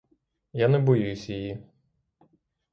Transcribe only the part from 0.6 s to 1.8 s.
не боюсь її.